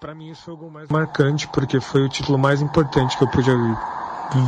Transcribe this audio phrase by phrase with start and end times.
[0.00, 3.24] para mim esse foi o gol mais marcante porque foi o título mais importante que
[3.24, 3.50] eu pude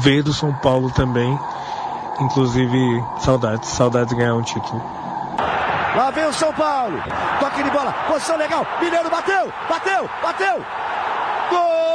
[0.03, 1.39] ver do São Paulo também.
[2.21, 4.83] Inclusive, saudades, saudades de ganhar um título.
[5.97, 7.01] Lá vem o São Paulo.
[7.41, 8.67] Toque de bola, posição legal.
[8.81, 10.65] Mineiro bateu, bateu, bateu.
[11.51, 11.88] Gol!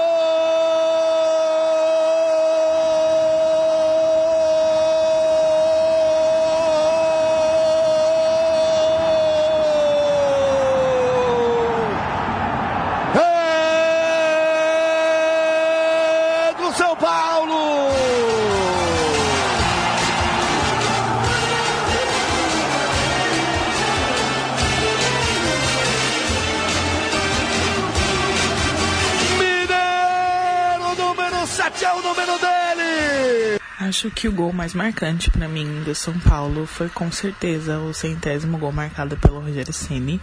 [34.04, 37.94] Acho que o gol mais marcante para mim do São Paulo foi com certeza o
[37.94, 40.20] centésimo gol marcado pelo Rogério Ceni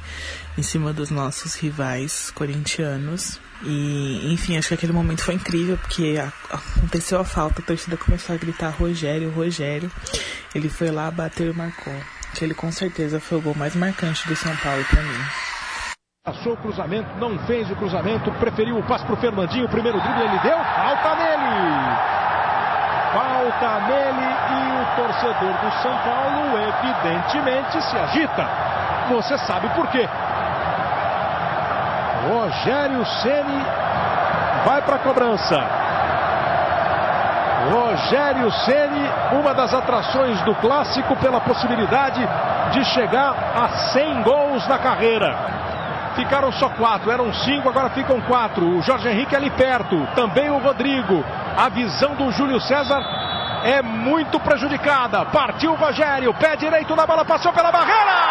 [0.58, 3.40] em cima dos nossos rivais corintianos.
[3.62, 6.16] E, enfim, acho que aquele momento foi incrível porque
[6.50, 9.90] aconteceu a falta, a torcida começou a gritar Rogério, Rogério.
[10.54, 11.94] Ele foi lá, bateu e marcou.
[12.34, 15.24] Aquele com certeza foi o gol mais marcante do São Paulo para mim.
[16.22, 20.22] Passou o cruzamento, não fez o cruzamento, preferiu o passe pro Fernandinho, o primeiro drible
[20.22, 22.19] ele deu, falta nele!
[23.12, 28.46] Falta nele e o torcedor do São Paulo, evidentemente, se agita.
[29.08, 30.08] Você sabe por quê.
[32.28, 33.66] Rogério Ceni
[34.64, 35.60] vai para a cobrança.
[37.72, 42.26] Rogério Ceni, uma das atrações do clássico pela possibilidade
[42.70, 45.59] de chegar a 100 gols na carreira.
[46.20, 48.76] Ficaram só quatro, eram cinco, agora ficam quatro.
[48.76, 51.24] O Jorge Henrique ali perto, também o Rodrigo.
[51.56, 53.02] A visão do Júlio César
[53.64, 55.24] é muito prejudicada.
[55.24, 58.29] Partiu o Rogério, pé direito na bola, passou pela barreira.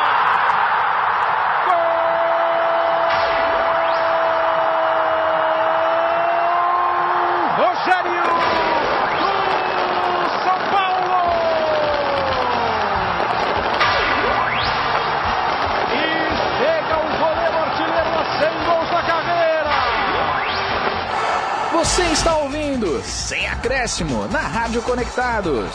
[23.60, 25.70] Acréscimo na Rádio Conectados.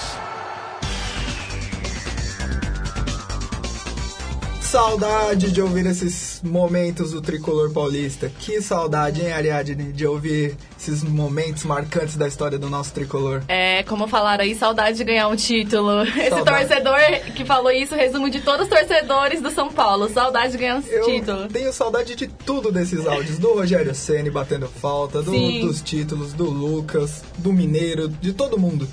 [4.62, 8.30] Saudade de ouvir esses momentos do tricolor paulista.
[8.40, 13.42] Que saudade, hein, Ariadne, de ouvir esses momentos marcantes da história do nosso tricolor.
[13.48, 16.02] É, como falaram aí, saudade de ganhar um título.
[16.16, 16.98] Esse torcedor
[17.34, 20.08] que falou isso, resumo de todos os torcedores do São Paulo.
[20.08, 21.48] Saudade de ganhar um Eu título.
[21.48, 23.38] Tenho saudade de tudo desses áudios.
[23.38, 28.86] Do Rogério Ceni batendo falta, do, dos títulos, do Lucas, do Mineiro, de todo mundo.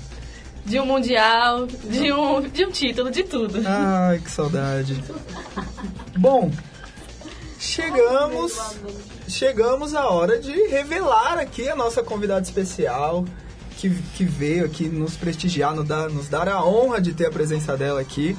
[0.64, 3.60] De um mundial, de um, de um título, de tudo.
[3.66, 5.02] Ai, que saudade.
[6.16, 6.50] Bom,
[7.62, 8.76] chegamos
[9.28, 13.24] chegamos à hora de revelar aqui a nossa convidada especial
[13.76, 17.30] que, que veio aqui nos prestigiar, nos dar, nos dar a honra de ter a
[17.30, 18.36] presença dela aqui.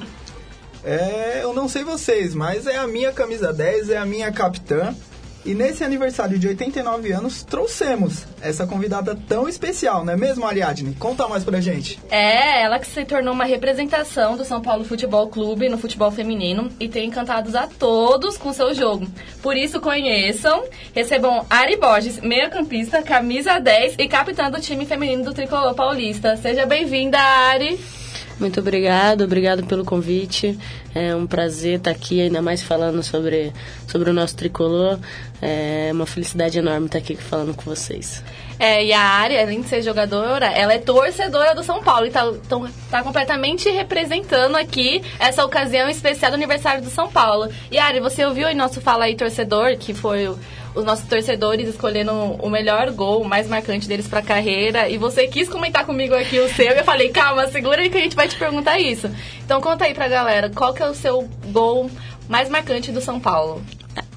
[0.82, 4.94] É, eu não sei vocês, mas é a minha camisa 10, é a minha capitã.
[5.44, 10.94] E nesse aniversário de 89 anos, trouxemos essa convidada tão especial, não é mesmo, Ariadne?
[10.94, 12.00] Conta mais pra gente.
[12.10, 16.70] É, ela que se tornou uma representação do São Paulo Futebol Clube no futebol feminino
[16.80, 19.06] e tem encantado a todos com seu jogo.
[19.42, 25.34] Por isso, conheçam, recebam Ari Borges, meio-campista, camisa 10 e capitã do time feminino do
[25.34, 26.36] Tricolor Paulista.
[26.36, 28.03] Seja bem-vinda, Ari!
[28.38, 30.58] Muito obrigado, obrigado pelo convite.
[30.94, 33.52] É um prazer estar aqui, ainda mais falando sobre,
[33.86, 34.98] sobre o nosso tricolor.
[35.40, 38.22] É uma felicidade enorme estar aqui falando com vocês.
[38.58, 42.06] É, e a área, além de ser jogadora, ela é torcedora do São Paulo.
[42.06, 47.50] Então, tá, tá completamente representando aqui essa ocasião especial do aniversário do São Paulo.
[47.70, 50.38] E Ari, você ouviu o nosso Fala aí Torcedor, que foi o
[50.74, 54.88] os nossos torcedores escolhendo o melhor gol, o mais marcante deles para carreira.
[54.88, 56.72] E você quis comentar comigo aqui o seu.
[56.72, 59.08] E eu falei, calma, segura aí que a gente vai te perguntar isso.
[59.44, 61.88] Então conta aí pra galera, qual que é o seu gol
[62.28, 63.62] mais marcante do São Paulo?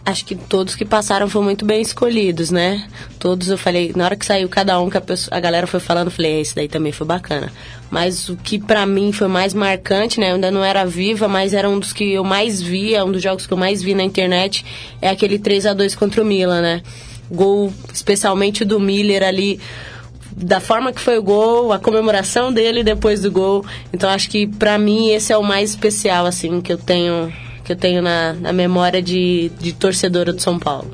[0.07, 2.87] Acho que todos que passaram foram muito bem escolhidos, né?
[3.19, 5.81] Todos eu falei, na hora que saiu cada um, que a, pessoa, a galera foi
[5.81, 7.51] falando, eu falei, é, esse daí também foi bacana.
[7.91, 10.31] Mas o que para mim foi mais marcante, né?
[10.31, 13.21] Eu ainda não era viva, mas era um dos que eu mais via, um dos
[13.21, 14.63] jogos que eu mais vi na internet,
[15.01, 16.81] é aquele 3 a 2 contra o Milan, né?
[17.29, 19.59] Gol, especialmente do Miller ali
[20.37, 23.65] da forma que foi o gol, a comemoração dele depois do gol.
[23.91, 27.33] Então acho que para mim esse é o mais especial assim que eu tenho
[27.67, 30.89] que eu tenho na, na memória de, de torcedora do São Paulo.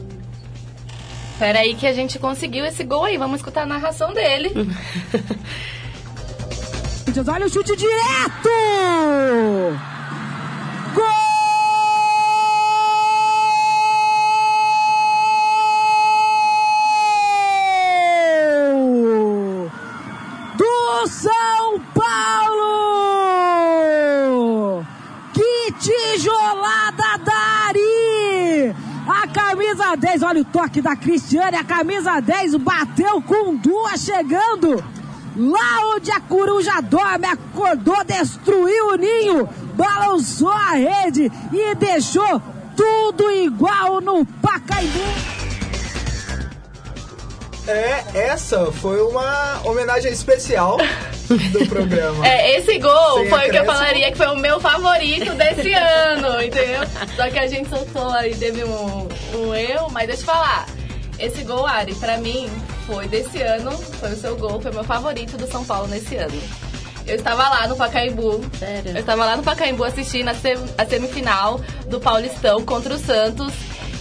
[1.33, 4.49] Espera aí que a gente conseguiu esse gol aí, vamos escutar a narração dele.
[7.31, 8.49] Olha o chute direto!
[30.23, 34.83] Olha o toque da Cristiane, a camisa 10 bateu com duas chegando.
[35.35, 42.41] Lá onde a coruja dorme, acordou, destruiu o ninho, balançou a rede e deixou
[42.75, 44.99] tudo igual no Pacaembu.
[47.67, 50.77] É, essa foi uma homenagem especial
[51.27, 52.25] do programa.
[52.27, 53.65] É, esse gol Sem foi o que eu acréscimo.
[53.65, 56.81] falaria que foi o meu favorito desse ano, entendeu?
[57.15, 60.65] Só que a gente soltou aí, teve um, um erro, mas deixa eu falar.
[61.19, 62.49] Esse gol, Ari, pra mim,
[62.87, 66.15] foi desse ano, foi o seu gol, foi o meu favorito do São Paulo nesse
[66.15, 66.41] ano.
[67.05, 68.41] Eu estava lá no Pacaembu.
[68.57, 68.91] Sério?
[68.91, 73.51] Eu estava lá no Pacaembu assistindo a, sem- a semifinal do Paulistão contra o Santos.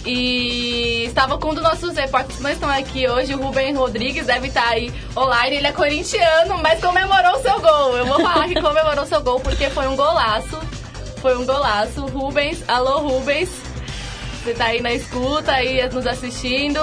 [0.05, 4.47] E estava com um dos nossos repórteres não estão aqui hoje, o Rubem Rodrigues, deve
[4.47, 5.57] estar aí online.
[5.57, 7.97] Ele é corintiano, mas comemorou o seu gol.
[7.97, 10.59] Eu vou falar que comemorou o seu gol porque foi um golaço.
[11.21, 12.05] Foi um golaço.
[12.07, 13.49] Rubens, alô Rubens.
[14.43, 16.81] Você tá aí na escuta, aí nos assistindo.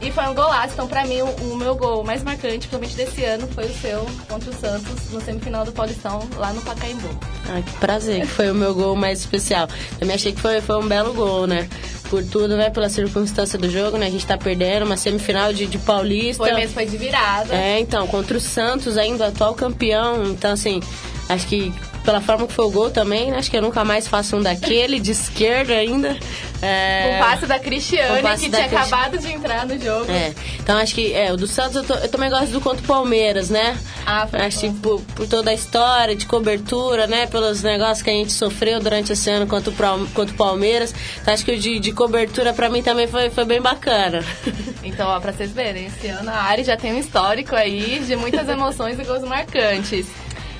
[0.00, 0.74] E foi um golaço.
[0.74, 4.06] Então, pra mim, o, o meu gol mais marcante, principalmente desse ano, foi o seu
[4.28, 7.08] contra o Santos no semifinal do Paulistão, lá no Pacaembu.
[7.48, 9.68] Ah, que prazer, que foi o meu gol mais especial.
[9.98, 11.68] Também achei que foi, foi um belo gol, né?
[12.10, 12.70] Por tudo, né?
[12.70, 14.06] Pela circunstância do jogo, né?
[14.06, 16.44] A gente tá perdendo uma semifinal de, de Paulista.
[16.44, 17.54] Foi mesmo, foi de virada.
[17.54, 20.24] É, então, contra o Santos, ainda atual campeão.
[20.24, 20.80] Então, assim,
[21.28, 21.72] acho que
[22.04, 23.38] pela forma que foi o gol também, né?
[23.38, 26.16] acho que eu nunca mais faço um daquele, de esquerda ainda.
[26.60, 27.20] É...
[27.20, 30.10] O passe da Cristiane, O passe que da tinha Cristi- acabado de entrar no jogo.
[30.10, 32.82] É, então acho que é, o do Santos eu, tô- eu também gosto do contra
[32.82, 33.78] o Palmeiras, né?
[34.04, 37.26] Ah, foi acho que por, por toda a história de cobertura, né?
[37.26, 40.92] Pelos negócios que a gente sofreu durante esse ano contra o, contra o Palmeiras.
[41.22, 44.24] Então acho que o de, de cobertura pra mim também foi, foi bem bacana.
[44.82, 48.16] Então, ó, pra vocês verem, esse ano a Ari já tem um histórico aí de
[48.16, 50.06] muitas emoções e gols marcantes.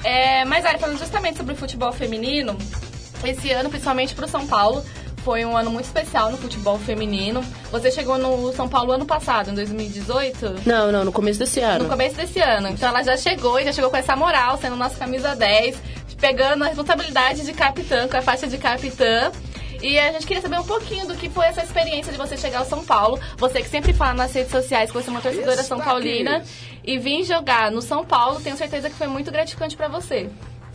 [0.04, 2.56] É, mas, Ari, falando justamente sobre o futebol feminino,
[3.24, 4.84] esse ano, principalmente pro São Paulo,
[5.28, 7.44] foi um ano muito especial no futebol feminino.
[7.70, 10.62] Você chegou no São Paulo ano passado, em 2018?
[10.64, 11.84] Não, não, no começo desse ano.
[11.84, 12.68] No começo desse ano.
[12.68, 15.76] Então ela já chegou e já chegou com essa moral, sendo nossa camisa 10,
[16.18, 19.30] pegando a responsabilidade de capitã, com a faixa de capitã.
[19.82, 22.60] E a gente queria saber um pouquinho do que foi essa experiência de você chegar
[22.60, 23.20] ao São Paulo.
[23.36, 26.42] Você que sempre fala nas redes sociais que você é uma torcedora São Paulina.
[26.88, 30.30] E vir jogar no São Paulo, tenho certeza que foi muito gratificante pra você.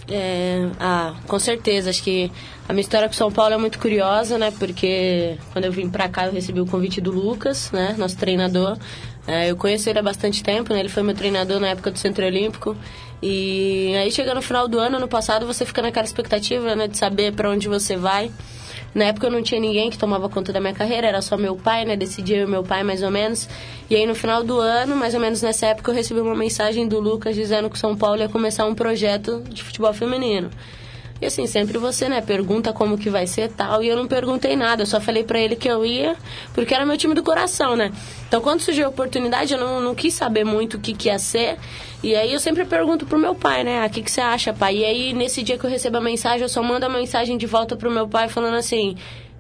[0.08, 1.90] É, ah, com certeza.
[1.90, 2.32] Acho que
[2.70, 4.54] a minha história com São Paulo é muito curiosa, né?
[4.60, 7.96] Porque quando eu vim pra cá eu recebi o convite do Lucas, né?
[7.98, 8.78] Nosso treinador.
[9.26, 10.80] É, eu conheci ele há bastante tempo, né?
[10.80, 12.76] Ele foi meu treinador na época do Centro Olímpico.
[13.22, 16.88] E aí chega no final do ano, ano passado, você fica naquela expectativa, né?
[16.88, 18.30] De saber pra onde você vai.
[18.94, 21.56] Na época eu não tinha ninguém que tomava conta da minha carreira, era só meu
[21.56, 21.96] pai, né?
[21.96, 23.48] Decidia eu e meu pai, mais ou menos.
[23.90, 26.88] E aí no final do ano, mais ou menos nessa época, eu recebi uma mensagem
[26.88, 30.52] do Lucas dizendo que o São Paulo ia começar um projeto de futebol feminino.
[31.24, 34.58] E assim, sempre você, né, pergunta como que vai ser tal, e eu não perguntei
[34.58, 36.18] nada, eu só falei pra ele que eu ia,
[36.54, 37.94] porque era meu time do coração, né?
[38.28, 41.18] Então quando surgiu a oportunidade, eu não, não quis saber muito o que, que ia
[41.18, 41.58] ser,
[42.04, 44.52] e aí eu sempre pergunto pro meu pai, né, ah, o que, que você acha,
[44.52, 44.80] pai?
[44.80, 47.46] E aí nesse dia que eu recebo a mensagem, eu só mando a mensagem de
[47.46, 48.98] volta pro meu pai falando assim,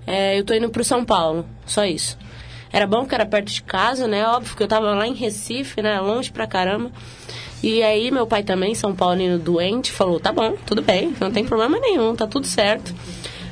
[0.07, 2.17] é, eu tô indo pro São Paulo, só isso.
[2.71, 4.25] Era bom que era perto de casa, né?
[4.25, 5.99] Óbvio que eu tava lá em Recife, né?
[5.99, 6.91] Longe pra caramba.
[7.63, 11.45] E aí meu pai também, São Paulino doente, falou, tá bom, tudo bem, não tem
[11.45, 12.93] problema nenhum, tá tudo certo.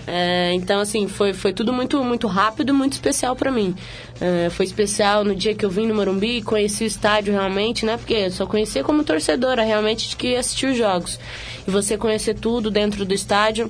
[0.05, 3.73] É, então, assim, foi, foi tudo muito, muito rápido muito especial pra mim.
[4.19, 7.95] É, foi especial no dia que eu vim no Morumbi conheci o estádio realmente, né?
[7.95, 11.17] Porque eu só conhecia como torcedora realmente de que assistir os jogos.
[11.65, 13.69] E você conhecer tudo dentro do estádio,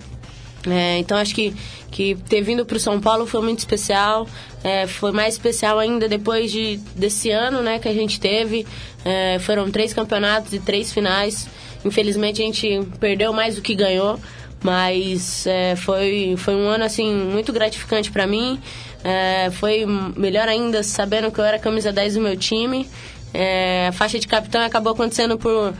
[0.69, 1.53] é, então acho que,
[1.89, 4.27] que ter vindo para o São Paulo foi muito especial.
[4.63, 8.65] É, foi mais especial ainda depois de, desse ano né, que a gente teve.
[9.03, 11.47] É, foram três campeonatos e três finais.
[11.83, 14.19] Infelizmente a gente perdeu mais do que ganhou.
[14.63, 18.59] Mas é, foi, foi um ano assim muito gratificante para mim.
[19.03, 22.87] É, foi melhor ainda sabendo que eu era camisa 10 do meu time.
[23.33, 25.73] É, a faixa de capitão acabou acontecendo por,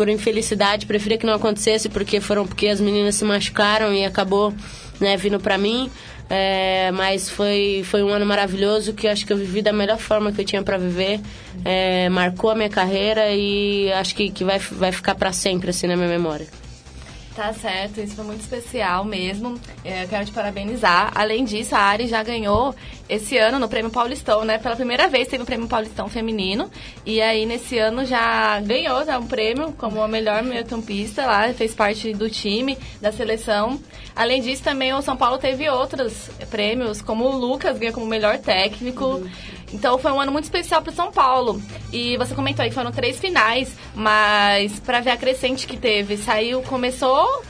[0.00, 4.50] por infelicidade, preferia que não acontecesse porque foram porque as meninas se machucaram e acabou
[4.98, 5.90] né, vindo pra mim.
[6.30, 10.32] É, mas foi, foi um ano maravilhoso que acho que eu vivi da melhor forma
[10.32, 11.20] que eu tinha pra viver.
[11.66, 15.86] É, marcou a minha carreira e acho que, que vai, vai ficar pra sempre assim
[15.86, 16.46] na minha memória.
[17.40, 19.58] Tá certo, isso foi muito especial mesmo.
[19.82, 21.10] É, quero te parabenizar.
[21.14, 22.74] Além disso, a Ari já ganhou
[23.08, 24.58] esse ano no Prêmio Paulistão, né?
[24.58, 26.70] Pela primeira vez teve o Prêmio Paulistão feminino.
[27.06, 31.74] E aí, nesse ano, já ganhou já um prêmio como a melhor meio-campista lá, fez
[31.74, 33.80] parte do time, da seleção.
[34.14, 38.36] Além disso, também o São Paulo teve outros prêmios, como o Lucas ganhou como melhor
[38.36, 39.26] técnico.
[39.72, 41.60] Então foi um ano muito especial para São Paulo.
[41.92, 46.16] E você comentou aí que foram três finais, mas para ver a crescente que teve,
[46.16, 47.42] saiu, começou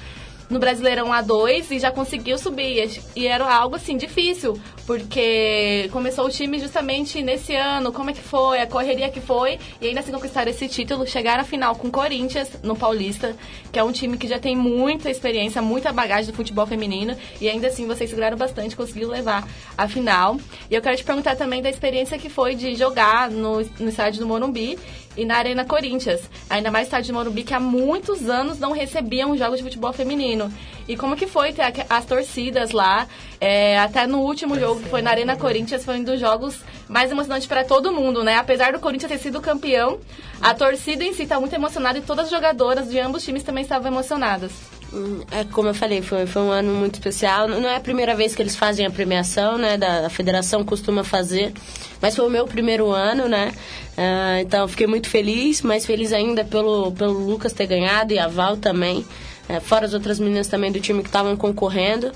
[0.51, 3.01] no Brasileirão A2 e já conseguiu subir.
[3.15, 8.21] E era algo assim difícil, porque começou o time justamente nesse ano, como é que
[8.21, 11.87] foi, a correria que foi, e ainda assim conquistaram esse título, chegaram à final com
[11.87, 13.37] o Corinthians no Paulista,
[13.71, 17.49] que é um time que já tem muita experiência, muita bagagem do futebol feminino, e
[17.49, 19.47] ainda assim vocês seguraram bastante, conseguiram levar
[19.79, 20.37] a final.
[20.69, 24.19] E eu quero te perguntar também da experiência que foi de jogar no, no estádio
[24.19, 24.77] do Morumbi
[25.21, 26.23] e na Arena Corinthians.
[26.49, 30.51] Ainda mais estádio do Morumbi, que há muitos anos não recebiam jogos de futebol feminino.
[30.89, 33.07] E como que foi ter as torcidas lá?
[33.39, 37.11] É, até no último jogo, que foi na Arena Corinthians, foi um dos jogos mais
[37.11, 38.37] emocionantes para todo mundo, né?
[38.37, 39.99] Apesar do Corinthians ter sido campeão,
[40.41, 43.63] a torcida em si está muito emocionada e todas as jogadoras de ambos times também
[43.63, 44.80] estavam emocionadas.
[44.93, 47.47] Hum, É como eu falei, foi, foi um ano muito especial.
[47.49, 49.77] Não é a primeira vez que eles fazem a premiação, né?
[49.77, 51.53] Da, a federação costuma fazer.
[52.01, 53.53] Mas foi o meu primeiro ano, né?
[53.97, 58.27] Ah, então fiquei muito feliz, mais feliz ainda pelo, pelo Lucas ter ganhado e a
[58.27, 59.05] Val também.
[59.49, 62.11] É, fora as outras meninas também do time que estavam concorrendo.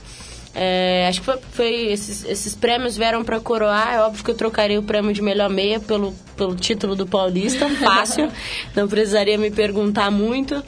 [0.54, 3.94] É, acho que foi, foi esses, esses prêmios vieram para coroar.
[3.94, 7.68] É óbvio que eu trocaria o prêmio de melhor meia pelo, pelo título do Paulista,
[7.70, 8.30] fácil.
[8.74, 10.62] não precisaria me perguntar muito.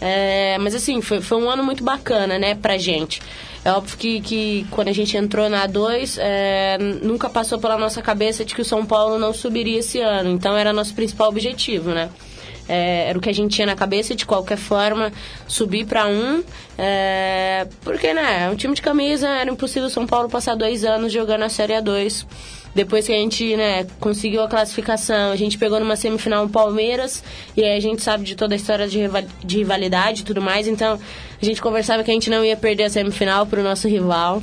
[0.00, 3.20] É, mas assim, foi, foi um ano muito bacana, né, pra gente.
[3.64, 8.00] É óbvio que, que quando a gente entrou na A2, é, nunca passou pela nossa
[8.00, 10.30] cabeça de que o São Paulo não subiria esse ano.
[10.30, 12.08] Então era nosso principal objetivo, né?
[12.68, 15.10] É, era o que a gente tinha na cabeça de qualquer forma
[15.46, 16.44] subir para um
[16.76, 20.84] é, porque né é um time de camisa era impossível o São Paulo passar dois
[20.84, 22.26] anos jogando a Série A2
[22.74, 27.22] depois que a gente né, conseguiu a classificação, a gente pegou numa semifinal o Palmeiras,
[27.56, 30.40] e aí a gente sabe de toda a história de, rival, de rivalidade e tudo
[30.40, 30.98] mais, então
[31.40, 34.42] a gente conversava que a gente não ia perder a semifinal pro nosso rival.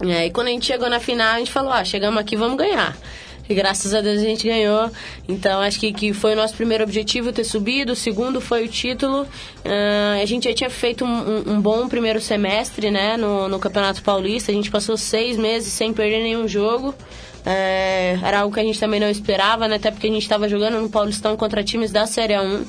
[0.00, 2.56] É, e quando a gente chegou na final, a gente falou, ah, chegamos aqui, vamos
[2.56, 2.96] ganhar.
[3.48, 4.90] E graças a Deus a gente ganhou.
[5.26, 7.92] Então acho que, que foi o nosso primeiro objetivo ter subido.
[7.92, 9.22] O segundo foi o título.
[9.22, 13.58] Uh, a gente já tinha feito um, um, um, bom primeiro semestre né, no, no
[13.58, 14.52] Campeonato Paulista.
[14.52, 16.94] A gente passou seis meses sem perder nenhum jogo.
[17.50, 19.76] É, era algo que a gente também não esperava, né?
[19.76, 22.66] Até porque a gente estava jogando no Paulistão contra times da Série 1.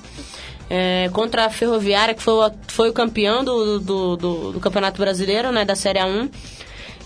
[0.70, 5.02] É, contra a Ferroviária, que foi o, foi o campeão do, do, do, do Campeonato
[5.02, 5.66] Brasileiro, né?
[5.66, 6.30] Da Série 1.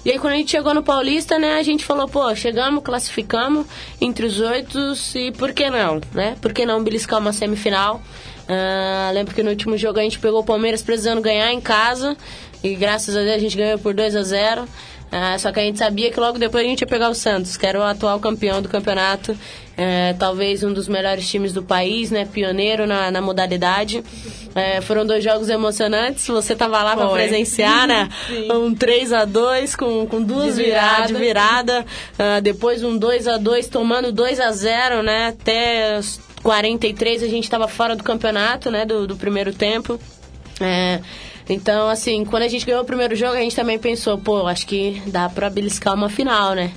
[0.06, 3.66] E aí quando a gente chegou no Paulista, né, a gente falou, pô, chegamos, classificamos
[4.02, 4.78] entre os oito
[5.16, 6.36] e por que não, né?
[6.42, 8.02] Por que não beliscar uma semifinal?
[8.44, 12.18] Uh, lembro que no último jogo a gente pegou o Palmeiras precisando ganhar em casa
[12.62, 14.68] e graças a Deus a gente ganhou por 2 a 0
[15.14, 17.56] uh, Só que a gente sabia que logo depois a gente ia pegar o Santos,
[17.56, 19.38] que era o atual campeão do campeonato,
[19.76, 22.26] é, talvez um dos melhores times do país, né?
[22.26, 24.04] Pioneiro na, na modalidade.
[24.54, 26.28] É, foram dois jogos emocionantes.
[26.28, 28.10] Você estava lá para presenciar, né?
[28.54, 31.86] um 3 a 2 com, com duas de viradas de virada.
[32.14, 35.28] Uh, depois um 2 a 2 tomando 2 a 0 né?
[35.28, 38.86] Até os 43 a gente estava fora do campeonato, né?
[38.86, 40.00] Do, do primeiro tempo.
[40.62, 41.00] É,
[41.50, 44.66] então, assim, quando a gente ganhou o primeiro jogo, a gente também pensou, pô, acho
[44.66, 46.72] que dá para beliscar uma final, né?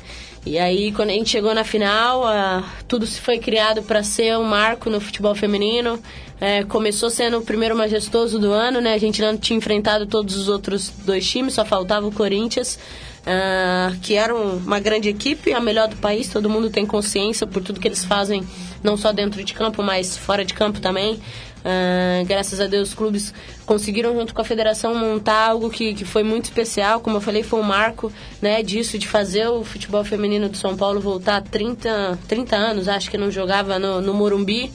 [0.45, 4.39] E aí, quando a gente chegou na final, uh, tudo se foi criado para ser
[4.39, 5.99] um marco no futebol feminino.
[6.41, 8.95] É, começou sendo o primeiro majestoso do ano, né?
[8.95, 12.79] A gente não tinha enfrentado todos os outros dois times, só faltava o Corinthians,
[13.23, 16.29] uh, que era um, uma grande equipe, a melhor do país.
[16.29, 18.47] Todo mundo tem consciência por tudo que eles fazem,
[18.85, 21.21] não só dentro de campo, mas fora de campo também.
[21.67, 26.05] Uh, graças a Deus, os clubes conseguiram, junto com a federação, montar algo que, que
[26.05, 27.01] foi muito especial.
[27.01, 30.77] Como eu falei, foi um marco né, disso, de fazer o futebol feminino de São
[30.77, 34.71] Paulo voltar 30, 30 anos, acho que não jogava no, no Morumbi.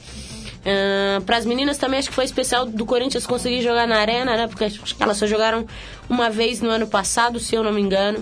[0.61, 4.35] Uh, para as meninas também acho que foi especial do Corinthians conseguir jogar na arena,
[4.35, 4.47] né?
[4.47, 4.67] Porque
[4.99, 5.65] elas só jogaram
[6.09, 8.21] uma vez no ano passado, se eu não me engano.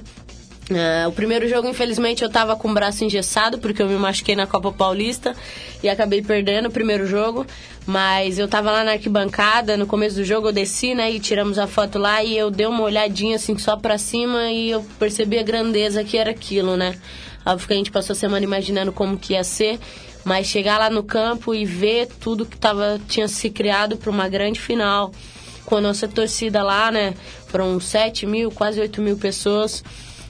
[0.70, 4.36] Uh, o primeiro jogo, infelizmente, eu tava com o braço engessado, porque eu me machuquei
[4.36, 5.36] na Copa Paulista
[5.82, 7.46] e acabei perdendo o primeiro jogo.
[7.88, 11.58] Mas eu tava lá na arquibancada, no começo do jogo eu desci, né, e tiramos
[11.58, 15.40] a foto lá e eu dei uma olhadinha assim só pra cima e eu percebi
[15.40, 16.96] a grandeza que era aquilo, né.
[17.44, 19.80] Óbvio que a gente passou a semana imaginando como que ia ser,
[20.24, 24.30] mas chegar lá no campo e ver tudo que tava, tinha se criado para uma
[24.30, 25.12] grande final,
[25.66, 27.16] com a nossa torcida lá, né,
[27.48, 29.84] foram 7 mil, quase 8 mil pessoas.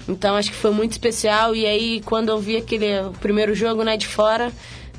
[0.07, 1.55] Então acho que foi muito especial.
[1.55, 4.51] E aí, quando eu vi aquele o primeiro jogo né, de fora,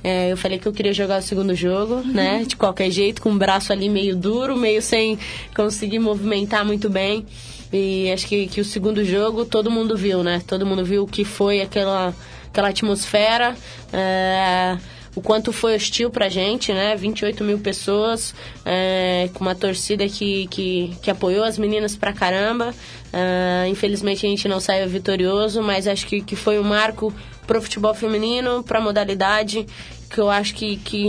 [0.02, 2.12] é, eu falei que eu queria jogar o segundo jogo, uhum.
[2.12, 2.44] né?
[2.46, 5.18] De qualquer jeito, com o braço ali meio duro, meio sem
[5.54, 7.26] conseguir movimentar muito bem.
[7.72, 10.42] E acho que, que o segundo jogo todo mundo viu, né?
[10.46, 12.14] Todo mundo viu o que foi aquela,
[12.48, 13.54] aquela atmosfera.
[13.92, 14.78] É,
[15.14, 16.94] o quanto foi hostil pra gente, né?
[16.94, 22.74] 28 mil pessoas, é, com uma torcida que, que, que apoiou as meninas pra caramba.
[23.12, 27.12] Uh, infelizmente a gente não saiu vitorioso, mas acho que, que foi um marco
[27.44, 29.66] pro futebol feminino, pra modalidade,
[30.08, 31.08] que eu acho que, que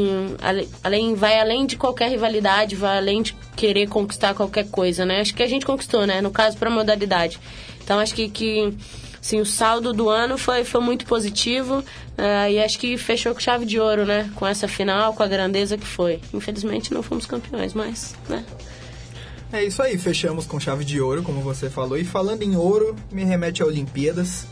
[0.83, 5.21] além, vai além de qualquer rivalidade, vai além de querer conquistar qualquer coisa, né?
[5.21, 6.21] Acho que a gente conquistou, né?
[6.21, 7.39] No caso, pra modalidade.
[7.83, 8.73] Então acho que, que
[9.21, 13.39] assim, o saldo do ano foi, foi muito positivo uh, e acho que fechou com
[13.39, 14.31] chave de ouro, né?
[14.35, 16.19] Com essa final, com a grandeza que foi.
[16.33, 18.43] Infelizmente não fomos campeões, mas, né?
[19.53, 21.97] É isso aí, fechamos com chave de ouro, como você falou.
[21.97, 24.45] E falando em ouro, me remete a Olimpíadas.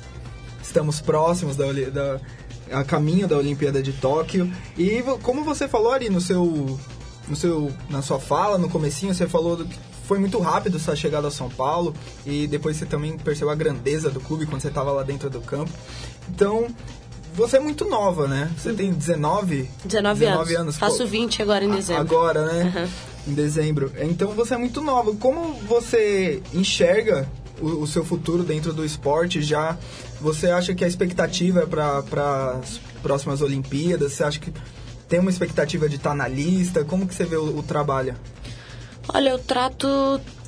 [0.61, 2.19] Estamos próximos da, da
[2.71, 4.51] a caminho da Olimpíada de Tóquio.
[4.77, 6.79] E como você falou ali no seu,
[7.27, 11.27] no seu, na sua fala, no comecinho, você falou que foi muito rápido essa chegada
[11.27, 11.93] a São Paulo
[12.25, 15.39] e depois você também percebeu a grandeza do clube quando você estava lá dentro do
[15.39, 15.71] campo.
[16.27, 16.65] Então,
[17.35, 18.49] você é muito nova, né?
[18.57, 20.55] Você tem 19, 19, 19 anos.
[20.55, 20.77] anos.
[20.77, 22.01] Faço 20 agora em dezembro.
[22.01, 22.73] Agora, né?
[22.75, 23.31] Uhum.
[23.31, 23.91] Em dezembro.
[23.99, 25.13] Então você é muito nova.
[25.13, 27.29] Como você enxerga
[27.61, 29.77] o, o, seu futuro dentro do esporte já?
[30.19, 34.13] Você acha que a expectativa é para as próximas Olimpíadas?
[34.13, 34.51] Você acha que
[35.07, 36.83] tem uma expectativa de estar tá na lista?
[36.83, 38.15] Como que você vê o, o trabalho?
[39.13, 39.87] Olha, eu trato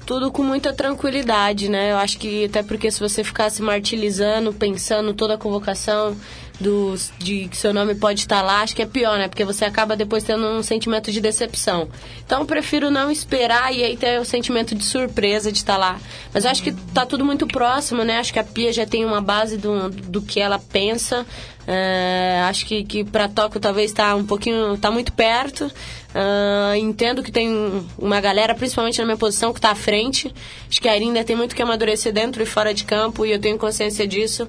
[0.06, 1.92] tudo com muita tranquilidade, né?
[1.92, 6.16] Eu acho que até porque se você ficasse martirizando, pensando toda a convocação,
[6.62, 9.28] do, de que seu nome pode estar lá, acho que é pior, né?
[9.28, 11.90] Porque você acaba depois tendo um sentimento de decepção.
[12.24, 16.00] Então eu prefiro não esperar e aí ter o sentimento de surpresa de estar lá.
[16.32, 18.20] Mas eu acho que tá tudo muito próximo, né?
[18.20, 21.26] Acho que a Pia já tem uma base do, do que ela pensa.
[21.68, 25.72] É, acho que, que para Tóquio talvez está um pouquinho, está muito perto.
[26.14, 30.34] Uh, entendo que tem uma galera, principalmente na minha posição, que está à frente.
[30.70, 33.58] Acho que ainda tem muito que amadurecer dentro e fora de campo e eu tenho
[33.58, 34.48] consciência disso.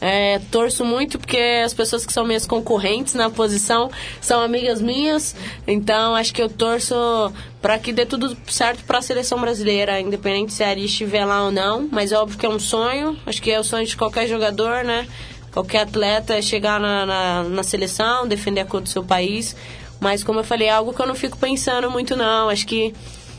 [0.00, 3.90] É, torço muito porque as pessoas que são minhas concorrentes na posição
[4.20, 5.34] são amigas minhas.
[5.66, 6.94] Então acho que eu torço
[7.60, 11.44] para que dê tudo certo para a seleção brasileira, independente se a Ari estiver lá
[11.44, 11.88] ou não.
[11.90, 13.18] Mas é óbvio que é um sonho.
[13.26, 15.08] Acho que é o sonho de qualquer jogador, né?
[15.52, 19.56] Qualquer atleta é chegar na, na, na seleção, defender a cor do seu país.
[20.00, 22.48] Mas, como eu falei, é algo que eu não fico pensando muito, não.
[22.48, 22.94] Acho que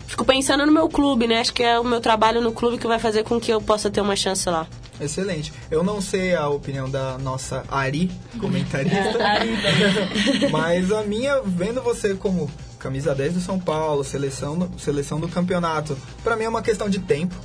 [0.07, 1.39] fico pensando no meu clube, né?
[1.39, 3.89] Acho que é o meu trabalho no clube que vai fazer com que eu possa
[3.89, 4.67] ter uma chance lá.
[4.99, 5.51] Excelente.
[5.71, 9.17] Eu não sei a opinião da nossa Ari, comentarista,
[10.51, 15.97] mas a minha, vendo você como camisa 10 do São Paulo, seleção, seleção do campeonato,
[16.23, 17.35] para mim é uma questão de tempo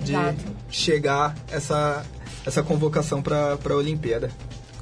[0.00, 0.44] de Exato.
[0.70, 2.04] chegar essa
[2.46, 4.30] essa convocação para a Olimpíada.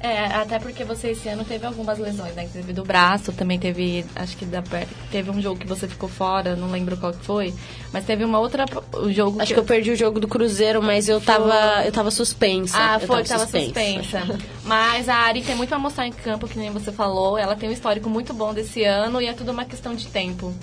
[0.03, 2.45] É, até porque você esse ano teve algumas lesões, né?
[2.51, 4.61] Teve do braço, também teve, acho que da
[5.09, 7.53] teve um jogo que você ficou fora, não lembro qual que foi,
[7.93, 10.83] mas teve uma outra o jogo Acho que, que eu perdi o jogo do Cruzeiro,
[10.83, 12.77] mas eu tava eu tava suspensa.
[12.77, 14.19] Ah, foi, eu tava, tava suspensa.
[14.19, 14.39] suspensa.
[14.65, 17.69] mas a Ari tem muito a mostrar em campo, que nem você falou, ela tem
[17.69, 20.53] um histórico muito bom desse ano e é tudo uma questão de tempo.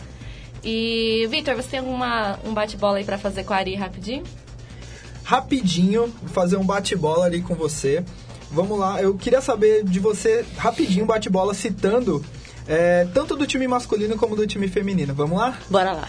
[0.62, 4.22] E Vitor, você tem alguma um bate-bola aí para fazer com a Ari rapidinho?
[5.30, 8.04] rapidinho, fazer um bate-bola ali com você.
[8.50, 12.24] Vamos lá, eu queria saber de você, rapidinho, bate-bola, citando
[12.66, 15.14] é, tanto do time masculino como do time feminino.
[15.14, 15.58] Vamos lá?
[15.68, 16.08] Bora lá.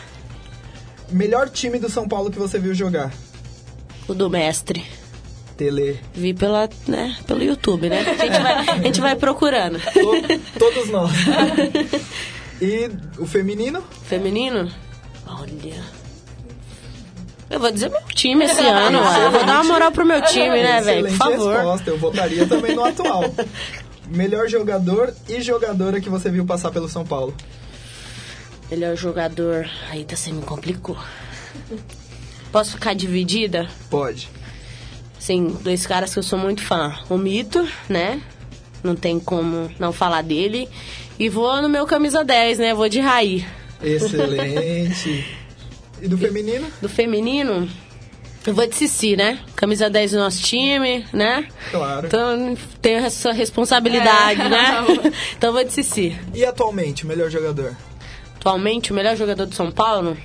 [1.11, 3.11] Melhor time do São Paulo que você viu jogar?
[4.07, 4.83] O do mestre.
[5.55, 5.99] Tele.
[6.13, 8.01] Vi pela, né, pelo YouTube, né?
[8.01, 9.79] A gente vai, a gente vai procurando.
[10.57, 11.11] todos nós.
[12.61, 13.83] e o feminino?
[14.05, 14.71] Feminino?
[15.27, 16.00] Olha.
[17.51, 18.97] Eu vou dizer meu time esse ano.
[18.97, 21.07] Eu vou dar uma moral pro meu time, né, velho?
[21.09, 21.53] Por favor.
[21.53, 21.89] resposta.
[21.89, 23.23] Eu votaria também no atual.
[24.07, 27.35] Melhor jogador e jogadora que você viu passar pelo São Paulo?
[28.69, 29.69] Melhor jogador.
[29.89, 30.97] Aí tá você me complicou.
[32.53, 33.67] Posso ficar dividida?
[33.89, 34.29] Pode.
[35.19, 36.97] Sim, dois caras que eu sou muito fã.
[37.09, 38.21] O Mito, né?
[38.81, 40.69] Não tem como não falar dele.
[41.19, 42.73] E vou no meu camisa 10, né?
[42.73, 43.45] Vou de Raí.
[43.83, 45.37] Excelente.
[46.01, 46.67] E do feminino?
[46.81, 47.69] Do feminino,
[48.45, 49.39] eu vou de Cici, né?
[49.55, 51.47] Camisa 10 do nosso time, né?
[51.69, 52.07] Claro.
[52.07, 54.49] Então tenho essa responsabilidade, é.
[54.49, 54.85] né?
[55.37, 56.17] então eu vou de Cici.
[56.33, 57.77] E atualmente, o melhor jogador?
[58.35, 60.17] Atualmente, o melhor jogador do São Paulo?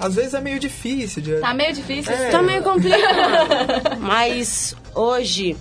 [0.00, 1.22] Às vezes é meio difícil.
[1.22, 1.36] De...
[1.38, 2.12] Tá meio difícil?
[2.12, 2.30] É.
[2.30, 3.98] Tá meio complicado.
[4.02, 5.56] Mas hoje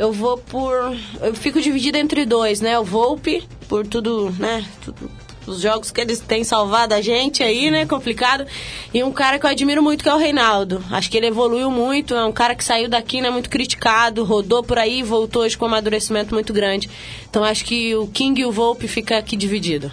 [0.00, 0.96] eu vou por.
[1.20, 2.76] Eu fico dividida entre dois, né?
[2.76, 4.64] O Volpe, por tudo, né?
[4.84, 5.08] Tudo
[5.48, 7.86] os jogos que eles têm salvado a gente aí, né?
[7.86, 8.46] Complicado.
[8.92, 10.82] E um cara que eu admiro muito que é o Reinaldo.
[10.90, 13.30] Acho que ele evoluiu muito, é um cara que saiu daqui, né?
[13.30, 16.88] Muito criticado, rodou por aí e voltou hoje com um amadurecimento muito grande.
[17.28, 19.90] Então acho que o King e o Volpe fica aqui dividido.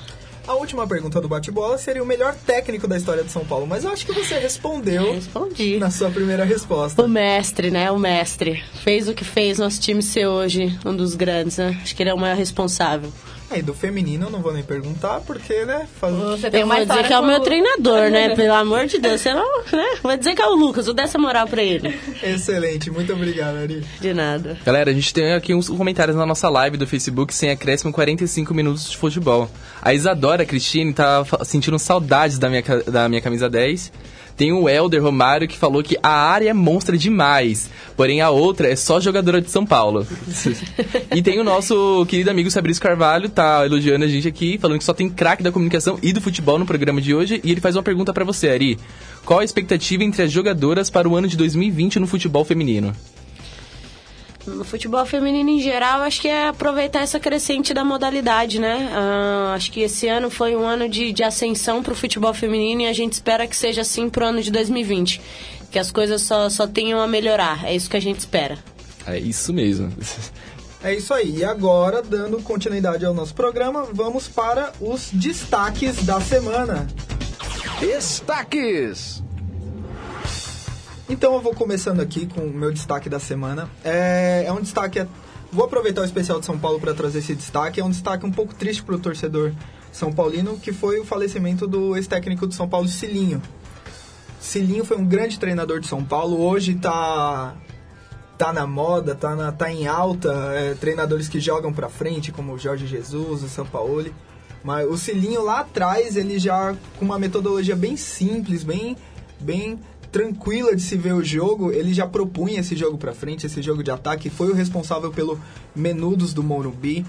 [0.48, 3.84] A última pergunta do bate-bola seria o melhor técnico da história de São Paulo, mas
[3.84, 5.80] eu acho que você respondeu Respondi.
[5.80, 7.02] na sua primeira resposta.
[7.02, 7.90] O mestre, né?
[7.90, 8.64] O mestre.
[8.84, 11.80] Fez o que fez nosso time ser hoje um dos grandes, né?
[11.82, 13.12] Acho que ele é o maior responsável.
[13.50, 15.88] Aí do feminino eu não vou nem perguntar, porque, né?
[16.00, 16.14] Faz...
[16.16, 18.36] Você tem eu vou dizer que é o meu treinador, né?
[18.36, 19.22] Pelo amor de Deus.
[19.22, 19.98] Você não, né?
[20.02, 21.98] Vou dizer que é o Lucas, vou dar essa moral pra ele.
[22.24, 23.84] Excelente, muito obrigado, Ari.
[24.02, 24.58] De nada.
[24.66, 28.54] Galera, a gente tem aqui uns comentários na nossa live do Facebook sem acréscimo 45
[28.54, 29.50] minutos de futebol.
[29.82, 33.92] A Isadora Cristine tá sentindo saudades da minha, da minha camisa 10
[34.38, 38.68] Tem o Helder Romário que falou que a área é monstra demais, porém a outra
[38.68, 40.06] é só jogadora de São Paulo.
[41.16, 44.84] e tem o nosso querido amigo Fabrício Carvalho, tá elogiando a gente aqui, falando que
[44.84, 47.40] só tem craque da comunicação e do futebol no programa de hoje.
[47.44, 48.78] E ele faz uma pergunta para você, Ari.
[49.26, 52.94] Qual a expectativa entre as jogadoras para o ano de 2020 no futebol feminino?
[54.48, 58.92] No futebol feminino em geral, acho que é aproveitar essa crescente da modalidade, né?
[58.92, 62.82] Uh, acho que esse ano foi um ano de, de ascensão para o futebol feminino
[62.82, 65.20] e a gente espera que seja assim para o ano de 2020.
[65.72, 67.66] Que as coisas só, só tenham a melhorar.
[67.66, 68.60] É isso que a gente espera.
[69.08, 69.92] É isso mesmo.
[70.84, 71.38] É isso aí.
[71.38, 76.86] E agora, dando continuidade ao nosso programa, vamos para os destaques da semana.
[77.80, 79.25] Destaques!
[81.08, 83.70] Então eu vou começando aqui com o meu destaque da semana.
[83.84, 85.06] É, é um destaque.
[85.52, 87.80] Vou aproveitar o especial de São Paulo para trazer esse destaque.
[87.80, 89.54] É um destaque um pouco triste para o torcedor
[89.96, 93.42] são paulino, que foi o falecimento do ex-técnico de São Paulo, Cilinho.
[94.42, 96.42] Cilinho foi um grande treinador de São Paulo.
[96.42, 97.56] Hoje está
[98.38, 100.34] tá na moda, tá, na, tá em alta.
[100.54, 104.14] É, treinadores que jogam para frente, como o Jorge Jesus, o São Paulo.
[104.62, 108.98] Mas o Cilinho lá atrás, ele já com uma metodologia bem simples, bem,
[109.40, 109.80] bem
[110.16, 113.84] tranquila de se ver o jogo, ele já propunha esse jogo para frente, esse jogo
[113.84, 115.38] de ataque, foi o responsável pelo
[115.76, 117.06] Menudos do Morumbi,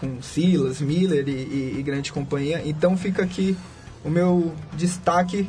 [0.00, 2.60] com Silas, Miller e, e, e grande companhia.
[2.64, 3.56] Então fica aqui
[4.04, 5.48] o meu destaque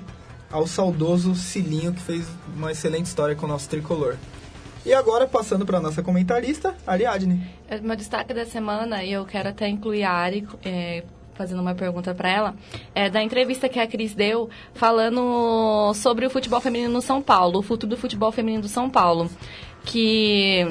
[0.51, 4.15] ao saudoso Cilinho, que fez uma excelente história com o nosso tricolor.
[4.85, 7.41] E agora, passando para nossa comentarista, Ariadne.
[7.67, 11.75] É, meu destaque da semana, e eu quero até incluir a Ari, é, fazendo uma
[11.75, 12.55] pergunta para ela,
[12.93, 17.59] é da entrevista que a Cris deu falando sobre o futebol feminino no São Paulo,
[17.59, 19.29] o futuro do futebol feminino do São Paulo.
[19.83, 20.63] Que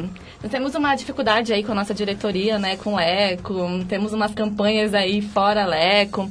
[0.43, 3.55] nós temos uma dificuldade aí com a nossa diretoria, né, com o Leco,
[3.89, 6.31] temos umas campanhas aí fora Leco.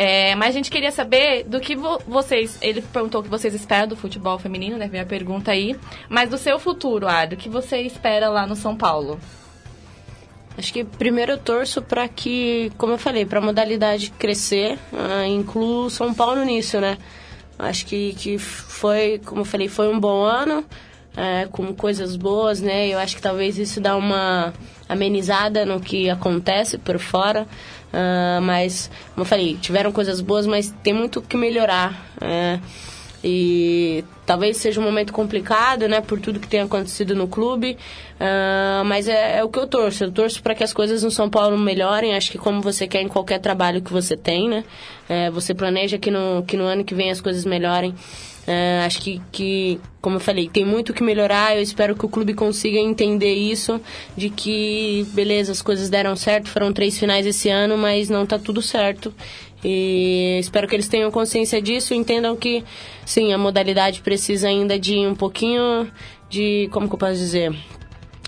[0.00, 2.56] É, mas a gente queria saber do que vo vocês.
[2.62, 4.86] Ele perguntou o que vocês esperam do futebol feminino, né?
[4.86, 5.76] Veio a pergunta aí.
[6.08, 9.18] Mas do seu futuro, Ar, do que você espera lá no São Paulo?
[10.58, 15.24] Acho que primeiro eu torço para que, como eu falei, para a modalidade crescer, uh,
[15.24, 16.98] incluo São Paulo nisso, né?
[17.56, 22.60] Acho que, que foi, como eu falei, foi um bom ano, uh, com coisas boas,
[22.60, 22.88] né?
[22.88, 24.52] Eu acho que talvez isso dá uma
[24.88, 27.46] amenizada no que acontece por fora.
[27.92, 32.10] Uh, mas, como eu falei, tiveram coisas boas, mas tem muito que melhorar.
[32.16, 32.60] Uh,
[33.30, 37.76] e talvez seja um momento complicado, né, por tudo que tem acontecido no clube,
[38.14, 40.04] uh, mas é, é, o que eu torço.
[40.04, 42.14] Eu torço para que as coisas no São Paulo melhorem.
[42.14, 44.64] Acho que como você quer em qualquer trabalho que você tem, né,
[45.08, 47.94] é, você planeja que no, que no ano que vem as coisas melhorem.
[48.48, 51.54] Uh, acho que, que, como eu falei, tem muito que melhorar.
[51.54, 53.78] Eu espero que o clube consiga entender isso,
[54.16, 58.38] de que, beleza, as coisas deram certo, foram três finais esse ano, mas não está
[58.38, 59.12] tudo certo.
[59.64, 62.64] E espero que eles tenham consciência disso, entendam que,
[63.04, 65.90] sim, a modalidade precisa ainda de um pouquinho
[66.28, 67.54] de, como que eu posso dizer,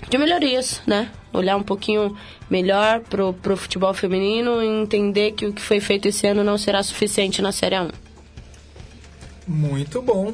[0.09, 1.09] de melhorias, né?
[1.31, 2.17] Olhar um pouquinho
[2.49, 6.57] melhor pro, pro futebol feminino e entender que o que foi feito esse ano não
[6.57, 7.89] será suficiente na Série 1.
[9.47, 10.33] Muito bom.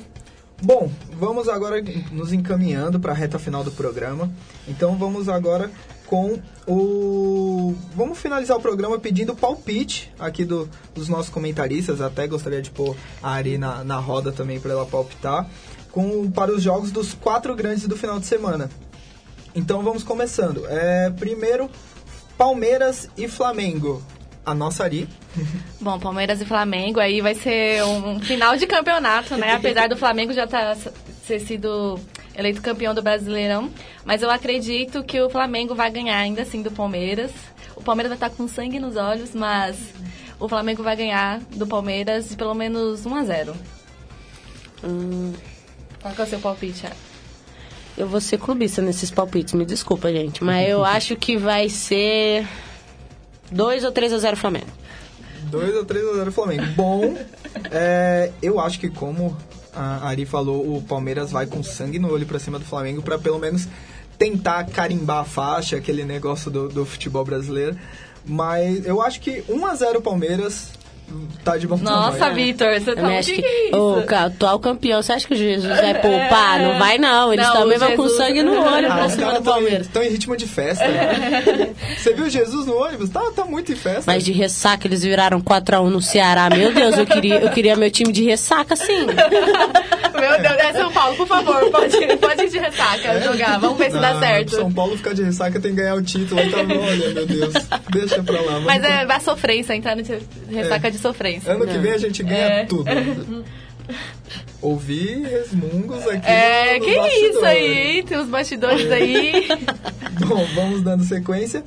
[0.60, 4.32] Bom, vamos agora nos encaminhando para a reta final do programa.
[4.68, 5.70] Então vamos agora
[6.08, 7.76] com o.
[7.96, 12.02] Vamos finalizar o programa pedindo palpite aqui do, dos nossos comentaristas.
[12.02, 15.48] Até gostaria de pôr a Ari na, na roda também para ela palpitar.
[15.92, 18.70] Com, para os jogos dos quatro grandes do final de semana.
[19.54, 20.66] Então vamos começando.
[20.68, 21.70] É, primeiro,
[22.38, 24.02] Palmeiras e Flamengo.
[24.46, 25.10] A nossa Ari.
[25.82, 29.56] Bom, Palmeiras e Flamengo aí vai ser um final de campeonato, né?
[29.56, 30.78] Apesar do Flamengo já tá,
[31.28, 32.00] ter sido
[32.38, 33.72] eleito campeão do Brasileirão.
[34.06, 37.32] Mas eu acredito que o Flamengo vai ganhar ainda assim do Palmeiras.
[37.76, 39.78] O Palmeiras vai estar com sangue nos olhos, mas
[40.40, 43.56] o Flamengo vai ganhar do Palmeiras de pelo menos 1 a 0
[44.84, 45.34] hum.
[46.02, 46.88] Qual é o seu palpite,
[47.98, 50.44] Eu vou ser clubista nesses palpites, me desculpa, gente.
[50.44, 52.48] Mas eu acho que vai ser
[53.52, 54.68] 2 ou 3 a 0 Flamengo.
[55.50, 56.66] 2 ou 3 a 0 Flamengo.
[56.76, 57.18] Bom,
[57.72, 59.36] é, eu acho que como
[59.78, 63.18] a Ari falou, o Palmeiras vai com sangue no olho para cima do Flamengo para
[63.18, 63.68] pelo menos
[64.18, 67.78] tentar carimbar a faixa, aquele negócio do, do futebol brasileiro.
[68.26, 70.72] Mas eu acho que 1 a 0 Palmeiras
[71.44, 72.36] tá de bom Nossa, tamanho.
[72.36, 75.94] Vitor, você tá acho que, que o atual campeão, você acha que o Jesus vai
[76.02, 76.60] poupar?
[76.60, 76.64] É.
[76.64, 79.42] Não vai não, eles não, também vão com sangue no olho ah, pra cima do
[79.42, 79.88] Palmeiras.
[79.88, 80.84] Estão em ritmo de festa.
[80.84, 81.72] É.
[81.98, 83.10] Você viu Jesus no ônibus?
[83.10, 84.04] Tá, tá muito em festa.
[84.06, 86.50] Mas de ressaca eles viraram 4x1 no Ceará.
[86.50, 89.08] Meu Deus, eu queria, eu queria meu time de ressaca, sim.
[90.20, 93.22] meu Deus, é São Paulo, por favor, pode, pode ir de ressaca é?
[93.22, 93.60] jogar.
[93.60, 94.56] Vamos ver se dá certo.
[94.56, 96.42] São Paulo ficar de ressaca tem que ganhar o título.
[96.42, 97.54] Então, olha, meu Deus,
[97.92, 98.60] deixa pra lá.
[98.60, 100.04] Mas é, vai sofrência, entrar no
[100.50, 100.92] ressaca é.
[100.92, 101.54] de sofrência.
[101.54, 102.66] Ano que que vem a gente ganha é.
[102.66, 102.86] tudo.
[104.62, 106.28] Ouvi resmungos aqui.
[106.28, 107.44] É, no- que nos isso bastidores.
[107.46, 108.04] aí?
[108.04, 109.48] Tem os bastidores aí.
[110.28, 111.64] Bom, vamos dando sequência.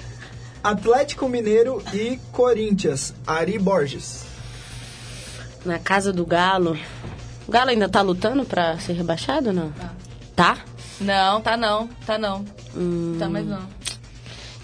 [0.63, 3.15] Atlético Mineiro e Corinthians.
[3.27, 4.25] Ari Borges.
[5.65, 6.77] Na casa do Galo.
[7.51, 9.73] O Galo ainda tá lutando pra ser rebaixado ou não?
[10.37, 10.59] Tá.
[11.01, 12.45] Não, tá não, tá não.
[12.77, 13.59] Hum, Tá, mas não.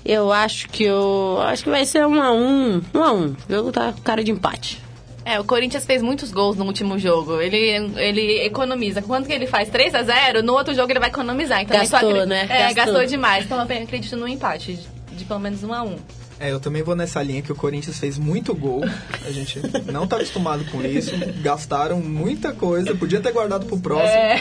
[0.05, 1.41] Eu acho que eu.
[1.43, 2.81] Acho que vai ser um a um.
[2.95, 3.25] Um a um.
[3.49, 4.81] O jogo tá com cara de empate.
[5.25, 7.41] É, o Corinthians fez muitos gols no último jogo.
[7.41, 7.59] Ele,
[7.97, 9.03] ele economiza.
[9.03, 11.63] Quando que ele faz 3 a 0 no outro jogo ele vai economizar.
[11.63, 12.43] Então, Gastou, acre- né?
[12.49, 12.75] É, Gastou.
[12.95, 13.45] gastou demais.
[13.47, 15.97] Então eu acredito no empate de, de pelo menos 1 a 1
[16.39, 18.83] É, eu também vou nessa linha que o Corinthians fez muito gol.
[19.25, 19.59] A gente
[19.91, 21.13] não tá acostumado com isso.
[21.43, 24.09] Gastaram muita coisa, podia ter guardado pro próximo.
[24.19, 24.39] É.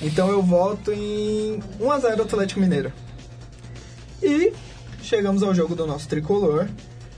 [0.00, 2.90] Então eu voto em 1x0 Atlético Mineiro.
[4.22, 4.52] E
[5.02, 6.66] chegamos ao jogo do nosso tricolor.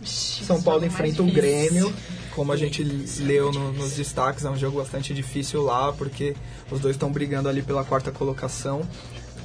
[0.04, 1.92] São Paulo enfrenta o Grêmio.
[2.34, 2.82] Como a gente
[3.20, 6.36] leu no- nos destaques, é um jogo bastante difícil lá, porque
[6.70, 8.82] os dois estão brigando ali pela quarta colocação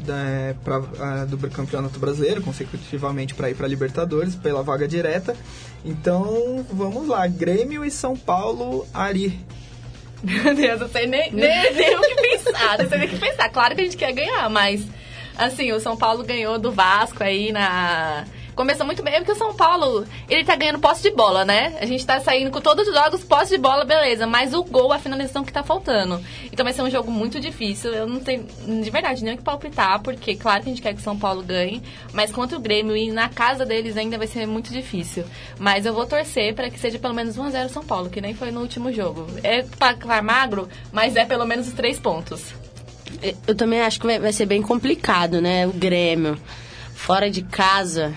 [0.06, 5.36] da, pra, do campeonato brasileiro, consecutivamente para ir para Libertadores, pela vaga direta.
[5.84, 9.40] Então vamos lá, Grêmio e São Paulo, Ari.
[10.24, 12.78] Meu Deus, eu sei nem, nem, nem o que pensar.
[12.78, 13.50] Não sei nem o que pensar.
[13.50, 14.86] Claro que a gente quer ganhar, mas
[15.38, 18.26] assim, o São Paulo ganhou do Vasco aí na.
[18.56, 21.78] Começou muito bem, porque o São Paulo, ele tá ganhando posse de bola, né?
[21.80, 24.28] A gente tá saindo com todos os jogos, posse de bola, beleza.
[24.28, 26.22] Mas o gol, a finalização que tá faltando.
[26.52, 27.94] Então vai ser um jogo muito difícil.
[27.94, 28.46] Eu não tenho,
[28.84, 31.18] de verdade, nem o que palpitar, porque claro que a gente quer que o São
[31.18, 31.82] Paulo ganhe.
[32.14, 35.24] Mas contra o Grêmio e na casa deles ainda vai ser muito difícil.
[35.58, 38.52] Mas eu vou torcer para que seja pelo menos 1x0 São Paulo, que nem foi
[38.52, 39.28] no último jogo.
[39.44, 42.54] É placar magro, mas é pelo menos os três pontos.
[43.48, 45.68] Eu também acho que vai ser bem complicado, né?
[45.68, 46.38] O Grêmio.
[46.96, 48.14] Fora de casa.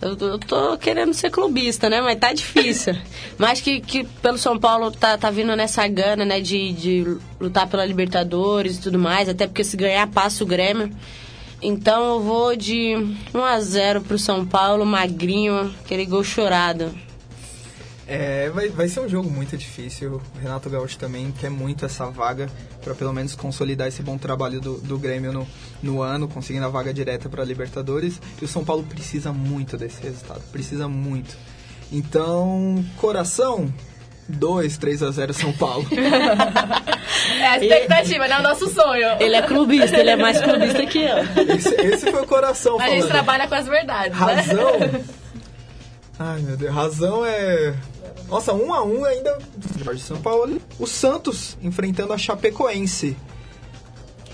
[0.00, 2.00] Eu, eu tô querendo ser clubista, né?
[2.00, 2.94] Mas tá difícil.
[3.36, 6.40] Mas que, que pelo São Paulo tá, tá vindo nessa gana, né?
[6.40, 9.28] De, de lutar pela Libertadores e tudo mais.
[9.28, 10.90] Até porque se ganhar, passa o Grêmio.
[11.60, 12.94] Então eu vou de
[13.34, 16.94] 1 a 0 pro São Paulo, magrinho, aquele gol chorado.
[18.10, 20.14] É, vai, vai ser um jogo muito difícil.
[20.34, 22.48] O Renato Gaúcho também quer muito essa vaga
[22.82, 25.46] para pelo menos consolidar esse bom trabalho do, do Grêmio no,
[25.82, 28.18] no ano, conseguindo a vaga direta para Libertadores.
[28.40, 31.36] E o São Paulo precisa muito desse resultado, precisa muito.
[31.92, 33.70] Então, coração,
[34.26, 35.86] 2, 3 a 0 São Paulo.
[37.40, 38.38] É a expectativa, né?
[38.38, 39.08] O nosso sonho.
[39.20, 41.18] Ele é clubista, ele é mais clubista que eu.
[41.56, 43.10] Esse, esse foi o coração A gente falando.
[43.10, 44.34] trabalha com as verdades, né?
[44.34, 44.72] Razão.
[46.18, 46.74] Ai, meu Deus.
[46.74, 47.74] Razão é.
[48.28, 49.38] Nossa, um a um ainda.
[49.38, 50.60] de São Paulo.
[50.78, 53.16] O Santos enfrentando a Chapecoense.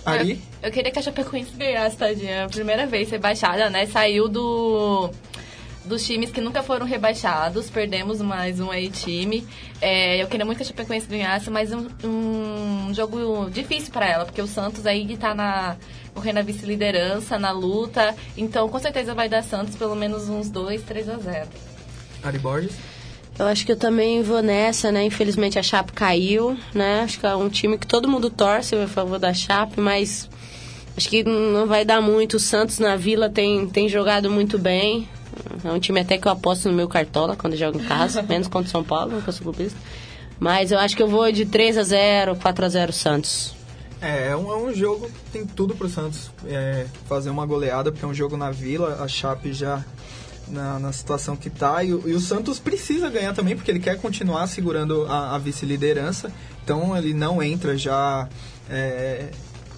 [0.04, 0.40] Ari.
[0.62, 2.46] Eu queria que a Chapecoense ganhasse, tadinha.
[2.50, 3.86] Primeira vez rebaixada, né?
[3.86, 5.10] Saiu do
[5.84, 7.70] dos times que nunca foram rebaixados.
[7.70, 9.46] Perdemos mais um aí time.
[9.80, 14.24] É, eu queria muito que a Chapecoense ganhasse, mas um, um jogo difícil para ela,
[14.24, 15.76] porque o Santos aí tá na
[16.14, 18.14] correndo a vice-liderança, na luta.
[18.36, 21.48] Então, com certeza vai dar Santos pelo menos uns 2, 3 a 0.
[22.22, 22.72] Ari Borges.
[23.38, 25.04] Eu acho que eu também vou nessa, né?
[25.04, 27.00] Infelizmente a Chape caiu, né?
[27.00, 30.28] Acho que é um time que todo mundo torce a favor da Chape, mas
[30.96, 32.36] acho que não vai dar muito.
[32.36, 35.08] O Santos na Vila tem, tem jogado muito bem.
[35.64, 38.46] É um time até que eu aposto no meu cartola quando jogo em casa, menos
[38.46, 39.78] contra o São Paulo, que eu sou clubista.
[40.38, 43.54] Mas eu acho que eu vou de 3 a 0 4 a 0 Santos.
[44.00, 47.90] É, é um, é um jogo que tem tudo pro Santos é, fazer uma goleada,
[47.90, 49.84] porque é um jogo na Vila, a Chape já
[50.48, 53.98] na, na situação que tá, e, e o Santos precisa ganhar também, porque ele quer
[54.00, 58.28] continuar segurando a, a vice-liderança, então ele não entra já,
[58.68, 59.28] é,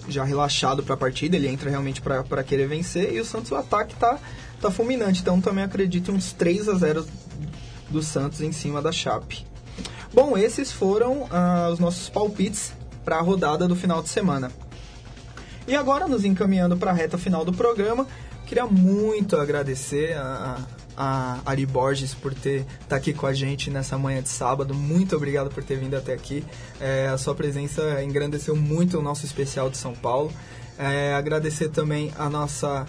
[0.07, 3.95] já relaxado pra partida, ele entra realmente pra querer vencer, e o Santos, o ataque
[3.95, 4.19] tá,
[4.61, 7.05] tá fulminante, então também acredito uns 3 a 0
[7.89, 9.45] do Santos em cima da Chape.
[10.13, 14.51] Bom, esses foram ah, os nossos palpites para a rodada do final de semana.
[15.67, 18.07] E agora, nos encaminhando para a reta final do programa,
[18.47, 20.57] queria muito agradecer a,
[20.95, 24.73] a Ari Borges por ter estar aqui com a gente nessa manhã de sábado.
[24.73, 26.43] Muito obrigado por ter vindo até aqui.
[26.79, 30.31] É, a sua presença engrandeceu muito o nosso especial de São Paulo.
[30.79, 32.85] É, agradecer também a nossa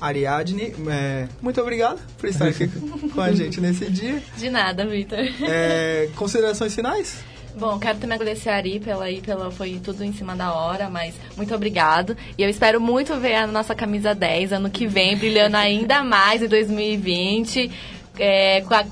[0.00, 0.74] Ariadne.
[0.88, 2.68] É, muito obrigado por estar aqui
[3.12, 4.22] com a gente nesse dia.
[4.38, 5.18] De nada, Vitor.
[5.42, 7.18] É, considerações finais?
[7.56, 10.88] Bom, quero também agradecer a Ari pela, aí, pela foi tudo em cima da hora,
[10.88, 12.16] mas muito obrigado.
[12.38, 16.42] E eu espero muito ver a nossa camisa 10 ano que vem, brilhando ainda mais
[16.42, 17.70] em 2020,
[18.18, 18.84] é, com a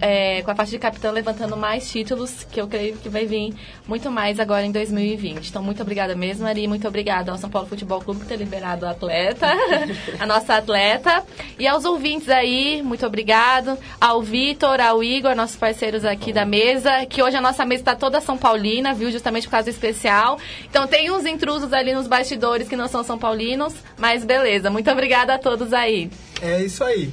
[0.00, 3.54] é, com a faixa de capitão levantando mais títulos, que eu creio que vai vir
[3.86, 5.48] muito mais agora em 2020.
[5.48, 6.66] Então, muito obrigada mesmo, Ari.
[6.66, 9.46] Muito obrigada ao São Paulo Futebol Clube por ter liberado a atleta,
[10.18, 11.24] a nossa atleta.
[11.58, 13.78] E aos ouvintes aí, muito obrigado.
[14.00, 17.96] Ao Vitor, ao Igor, nossos parceiros aqui da mesa, que hoje a nossa mesa está
[17.96, 19.10] toda São Paulina, viu?
[19.10, 20.38] Justamente por causa do especial.
[20.68, 24.70] Então, tem uns intrusos ali nos bastidores que não são São Paulinos, mas beleza.
[24.70, 26.10] Muito obrigada a todos aí.
[26.42, 27.10] É isso aí.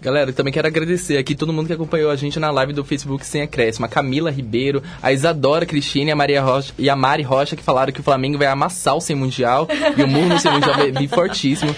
[0.00, 3.26] Galera, também quero agradecer aqui todo mundo que acompanhou a gente na live do Facebook
[3.26, 3.84] Sem Acréscimo.
[3.84, 7.92] A Camila Ribeiro, a Isadora Cristina a Maria Rocha e a Mari Rocha que falaram
[7.92, 10.92] que o Flamengo vai amassar o Sem Mundial e o mundo no Sem Mundial vai
[10.92, 11.74] vir fortíssimo.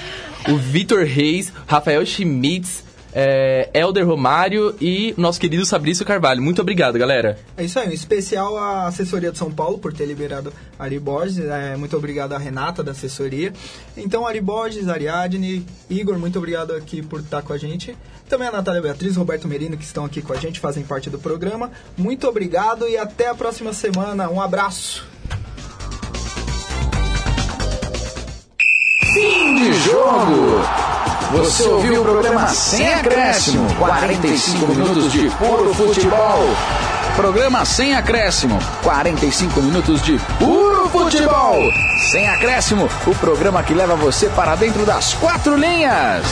[0.48, 6.42] O Vitor Reis, Rafael Schmitz, é, Elder Romário e nosso querido Fabrício Carvalho.
[6.42, 7.38] Muito obrigado, galera.
[7.56, 11.38] É isso aí, um especial à assessoria de São Paulo por ter liberado Ari Borges.
[11.38, 13.52] É, muito obrigado à Renata da assessoria.
[13.96, 17.96] Então, Ari Borges, Ariadne, Igor, muito obrigado aqui por estar com a gente.
[18.28, 21.18] Também a Natália Beatriz, Roberto Merino, que estão aqui com a gente, fazem parte do
[21.18, 21.70] programa.
[21.96, 24.30] Muito obrigado e até a próxima semana.
[24.30, 25.04] Um abraço.
[29.80, 30.62] Jogo.
[31.32, 33.66] Você ouviu o programa Sem Acréscimo.
[33.76, 36.40] 45 minutos de puro futebol.
[37.16, 38.58] Programa Sem Acréscimo.
[38.82, 41.56] 45 minutos de puro futebol.
[42.10, 46.24] Sem Acréscimo, o programa que leva você para dentro das quatro linhas.